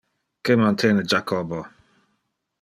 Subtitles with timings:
[0.45, 1.61] Que mantene Jacobo?